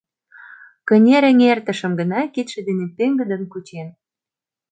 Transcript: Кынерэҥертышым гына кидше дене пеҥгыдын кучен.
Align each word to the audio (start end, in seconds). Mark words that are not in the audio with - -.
Кынерэҥертышым 0.87 1.91
гына 1.99 2.19
кидше 2.33 2.59
дене 2.67 2.85
пеҥгыдын 2.95 3.43
кучен. 3.51 3.87